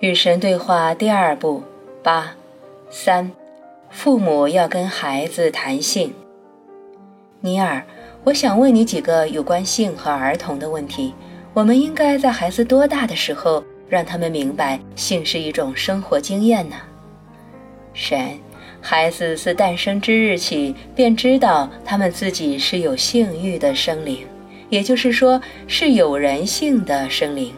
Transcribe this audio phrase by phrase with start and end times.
[0.00, 1.62] 与神对话第二步
[2.02, 2.34] 八
[2.88, 3.30] 三，
[3.90, 6.14] 父母要跟孩子谈性。
[7.40, 7.84] 尼尔，
[8.24, 11.12] 我想问你几个有关性和儿童的问题。
[11.52, 16.76] 我们应该在孩子多大的时候让他们明白性是一种生活经验呢？
[17.92, 18.38] 神，
[18.80, 24.26] 孩子自诞生之日起便知道他们自己是有性欲的生灵，
[24.70, 27.52] 也就是说是有人性的生灵。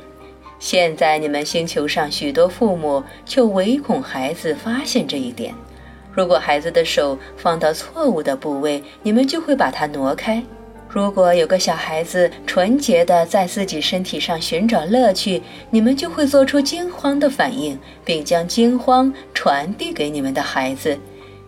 [0.62, 5.52] 现在你们星球上许多父母就唯恐孩子发现这一点。
[6.12, 10.40] 如果孩子的手放到错误的部位，你们就会把它挪开。
[10.88, 20.96] 如果有个小孩子纯洁地在自己身体上寻找乐趣，你们就会做出惊慌的反应，并将惊慌传递给你们的孩子。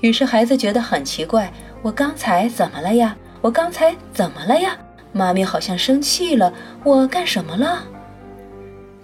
[0.00, 1.52] 于是孩子觉得很奇怪：
[1.82, 3.16] 我刚才怎么了呀？
[3.40, 4.76] 我刚才怎么了呀？
[5.12, 7.84] 妈咪好像生气了，我干什么了？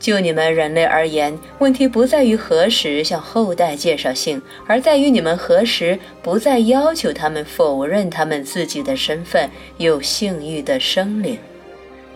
[0.01, 11.39] 就你们人类而言，问题不在于何时向后代介绍性，而在于你们何时不再要求他们否认他们自己的身份——有性欲的生灵。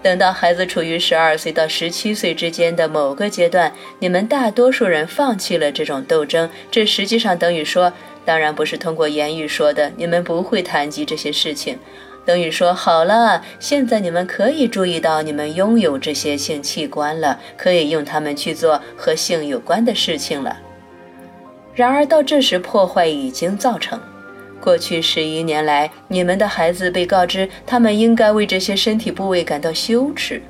[0.03, 6.49] 等到孩子处于十二岁到十七岁之间的某个阶段，你们大多数人放弃了这种斗争。
[6.71, 7.93] 这实际上等于说，
[8.25, 11.79] 当然不是通过言语说的，你们不会谈及这些事情。
[12.25, 20.57] 等于说好了，现在你们可以注意到你们拥有这些性器官了，可以用它们去做和性有关的事情了。
[21.75, 24.01] 然而到这时，破坏已经造成。
[24.61, 30.41] 过去十一年来，你们的孩子被告知他们应该为这些身体部位感到羞耻，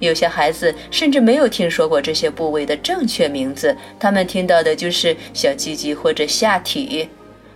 [0.00, 7.08] 有些孩子甚至没有听说过这些部位的正确名字，他们听到的就是小鸡鸡或者下体。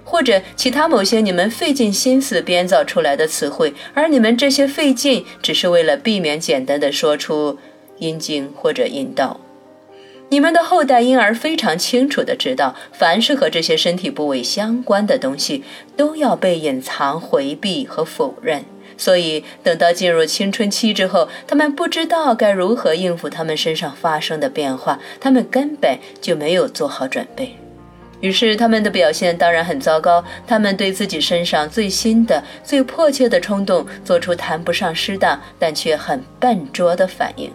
[0.06, 7.58] 或者其他某些你们费尽心思编造出来的词汇，而你们这些费劲只是为了避免简单的说出
[7.98, 9.40] 阴茎或者阴道。
[10.28, 15.62] 你们的后代因而非常清楚的知道，凡是和这些身体部位相关的东西
[15.96, 18.64] 都要被隐藏、回避和否认。
[18.98, 27.56] 所以，等到进入青春期之后，他们不知道该如何应付他们身上发生的变化，他们根本就没有做好准备。
[28.20, 30.24] 于是他们的表现当然很糟糕。
[30.46, 37.50] 他们对自己身上最新的、最迫切的冲动做出谈不上失当，但却很笨拙的反应。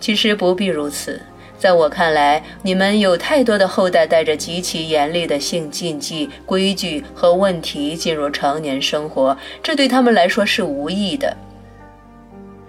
[0.00, 1.20] 其实不必如此。
[1.58, 11.36] 在我看来，你们有太多的后代带着极其严厉的性禁忌、规矩和问题进入成年生活，这对他们来说是无益的。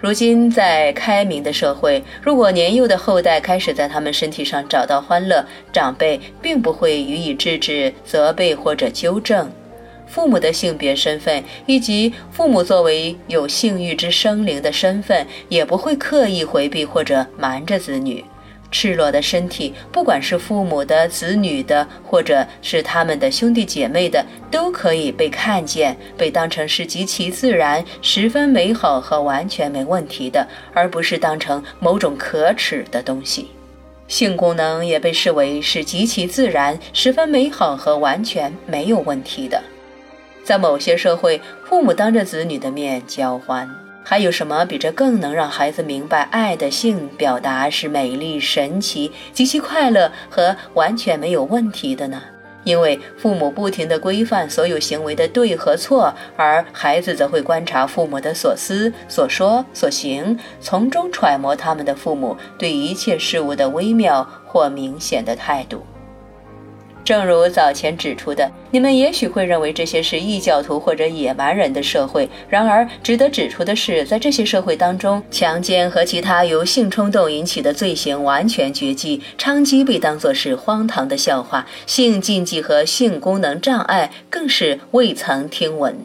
[0.01, 9.51] 如今，在开明的社会，如果年幼的后代开始在他们身体上找到欢乐，长辈并不会予以制止、责备或者纠正。
[10.07, 18.23] 父母的性别身份以及父母作为有性欲之生灵的身份，也不会刻意回避或者瞒着子女。
[18.71, 33.49] 赤裸的身体，不管是父母的、子女的，或者是他们的兄弟姐妹的，都可以被看见，被当成是极其自然、十分美好和完全没问题的，而不是当成某种可耻的东西。
[34.07, 39.61] 性功能也被视为是极其自然、十分美好和完全没有问题的。
[40.43, 43.69] 在某些社会，父母当着子女的面交欢。
[44.09, 52.19] 还有什么比这更能让孩子明白爱的性表达是美丽、神奇、极其快乐和完全没有问题的呢？
[52.63, 65.85] 因为父母不停地规范所有行为的对和错，而孩子则会观察父母的所思、所说、所行，从中揣摩他们的父母对一切事物的微妙或明显的态度。
[67.03, 72.29] 正如早前指出的，你们也许会认为这些是异教徒或者野蛮人的社会。
[72.47, 85.97] 然而，值得指出的是，在这些社会当中，强奸和其他由性冲动引起的罪行完全绝迹，娼妓被当作是荒唐的笑话，性禁忌和性功能障碍更是未曾听闻。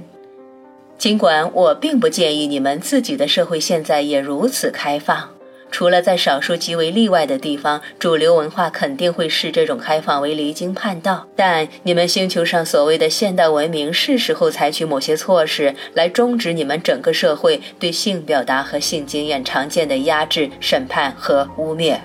[0.96, 5.33] 尽管我并不建议你们自己的社会现在也如此开放。
[5.70, 11.26] 除了在少数极为例外的地方，主流文化肯定会视这种开放为离经叛道。
[11.34, 21.98] 但你们星球上所谓的现代文明，是时候采取某些措施来终止你们整个社会对性表达和性经验常见的压制、审判和污蔑。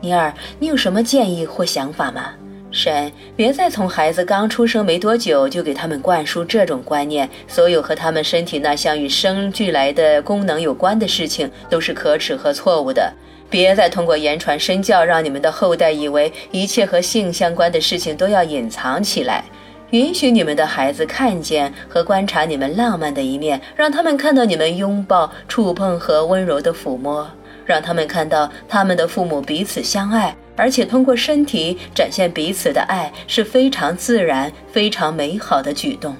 [0.00, 2.32] 尼尔，你有什么建议或想法吗？
[2.74, 7.30] 神，别再从孩子刚出生没多久就给他们灌输这种观念。
[7.46, 13.12] 所有和他们身体那项与生俱来的功能有关的事情都是可耻和错误的。
[13.48, 19.44] 别再通过言传身教，让你们的后代以为一切和性相关的事情都要隐藏起来。
[19.90, 27.30] 允许你们的孩子看见和观察你们浪漫的一面，让他们看到你们拥抱、触碰和温柔的抚摸。
[27.64, 36.16] 让他们看到他们的父母彼此相爱，而且通过身体展现彼此的爱是非常自然、非常美好的举动。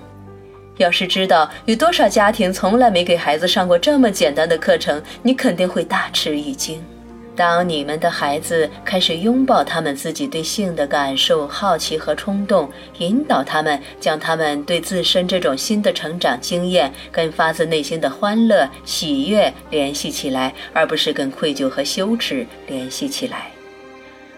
[0.79, 6.85] 要是知道有多少家庭从来没给孩子上过这么简单的课程，你肯定会大吃一惊。
[7.37, 23.51] 当你们的孩子开始拥抱他们自己对性的感受、好奇和冲动，引导他们将他们对自身这种新的成长经验跟发自内心的欢乐、喜悦联系起来，而不是跟愧疚和羞耻联系起来。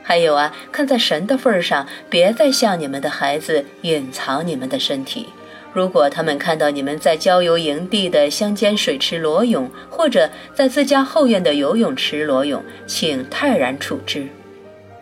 [0.09, 5.27] 还有啊，看在神的份上，别再向你们的孩子隐藏你们的身体。
[5.73, 14.29] 如果他们看到你们在郊游营地的乡间水池裸泳，或者在自家后院的游泳池裸泳，请泰然处之。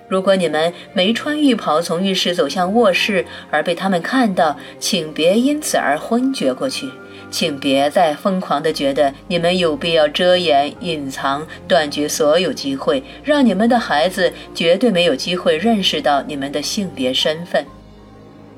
[0.08, 6.88] 如果你们没穿浴袍从浴室走向卧室而被他们看到，请别因此而昏厥过去。
[7.34, 17.66] 请别再疯狂地觉得你们有必要遮掩、隐藏、断绝所有机会，让你们的孩子绝对没有机会认识到你们的性别身份。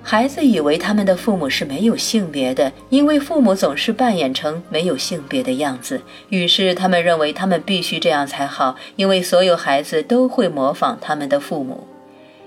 [0.03, 11.89] 孩子以为他们的父母是没有性别的，因为父母总是扮演成没有性别的样子，于是他们认为他们必须这样才好，因为所有孩子都会模仿他们的父母。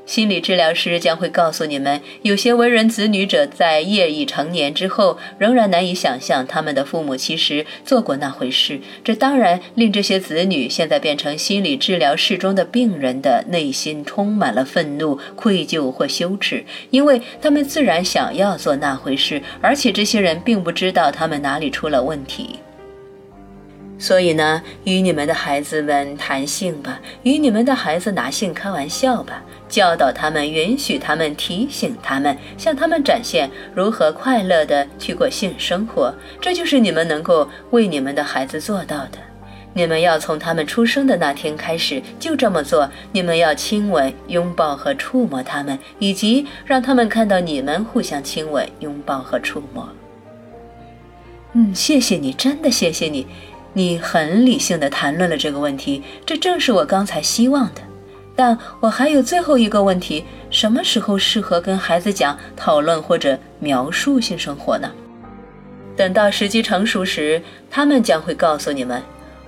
[0.10, 8.80] 心理治疗师将会告诉你们，有些为人子女者在业已成年之后，仍然难以想象他们的父母其实做过那回事。
[9.04, 22.58] 这当然令这些子女现在变成心理治疗室中的病人的内心充满了愤怒、愧疚或羞耻，因为他们自然想要做那回事，而且这些人并不知道他们哪里出了问题。
[24.00, 36.16] 所以呢，与你们的孩子们谈性吧，与你们的孩子拿性开玩笑吧，教导他们，允许他们，提醒他们，向他们展现如何快乐的去过性生活。
[36.40, 39.20] 这就是你们能够为你们的孩子做到的。
[39.74, 42.90] 你们要从他们出生的那天开始就这么做。
[43.12, 49.88] 你们要亲吻、拥抱和触摸他们，以及让他们看到你们互相亲吻、拥抱和触摸。
[51.54, 53.26] 嗯，谢谢你，真的谢谢你。
[53.74, 57.82] 你很理性的谈论了这个问题，这正是我刚才希望的。
[58.36, 64.90] 但我还有最后一个问题：什么时候适合跟孩子讲、讨论或者描述性生活呢？
[65.96, 69.02] 等到时机成熟时，他们将会告诉你们。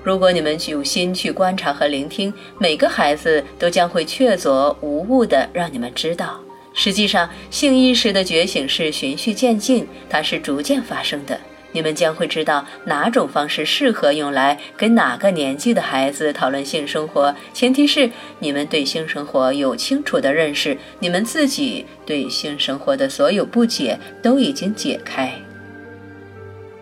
[0.04, 6.40] 如果你们有心去观察和聆听，每个孩子都将会确凿无误地让你们知道。
[6.74, 11.40] 实际上，性意识的觉醒是循序渐进，它是逐渐发生的。
[11.74, 18.10] 你们将会知道哪种方式适合用来跟哪个年纪的孩子讨论性生活，前提是
[18.40, 25.34] 你们对性生活有清楚的认识，你们自己对性生活的所有不解都已经解开。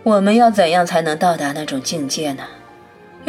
[0.04, 2.44] 我们要怎样才能到达那种境界呢？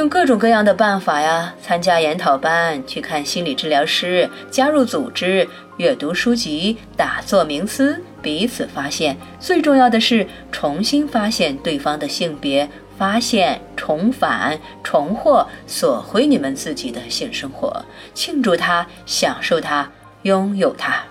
[0.00, 9.14] 用各种各样的办法呀，参加研讨班，去看心理治疗师，加入组织，阅读书籍，打坐冥思，彼此发现。
[9.38, 12.66] 最重要的是重新发现对方的性别，
[12.96, 19.86] 发现、重返、重获、索回你们自己的性生活，庆祝它，享受它，
[20.22, 21.04] 拥有它。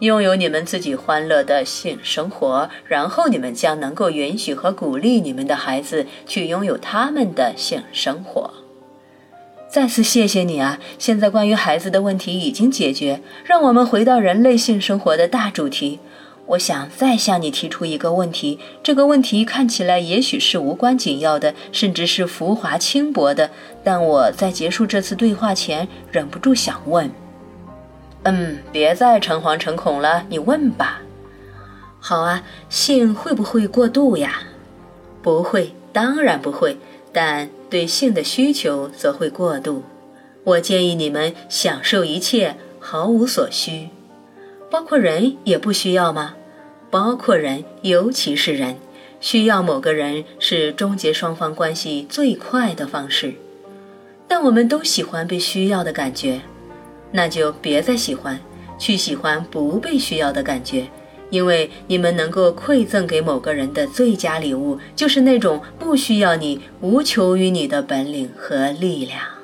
[0.00, 8.50] 拥有你们自己欢乐的性生活，然后你们将能够允许和鼓励你们的孩子去拥有他们的性生活。
[9.68, 10.80] 再次谢谢你啊！
[10.98, 16.00] 现在关于孩子的问题已经解决，让我们回到人类性生活的大主题。
[16.46, 23.50] 我想再向你提出一个问题，这个问题看起来也许是无关紧要的，甚至是浮华轻薄的，
[23.84, 27.08] 但我在结束这次对话前忍不住想问。
[28.24, 31.00] 嗯，别再诚惶诚恐了，你问吧。
[31.98, 34.42] 好啊，性会不会过度呀？
[35.22, 36.78] 不会，当然不会。
[37.12, 39.82] 但对性的需求则会过度。
[40.44, 43.88] 我建议你们享受一切，毫无所需。
[44.70, 46.36] 包括人也不需要吗？
[46.88, 48.76] 包括人，尤其是人，
[49.20, 53.34] 需要某个人是终结双方关系最快的方式。
[54.28, 56.42] 但我们都喜欢被需要的感觉。
[57.12, 58.38] 那就别再喜欢，
[58.78, 60.86] 去喜欢不被需要的感觉，
[61.30, 69.39] 因为你们能够馈赠给某个人的最佳礼物，就是那种不需要你、无求于你的本领和力量。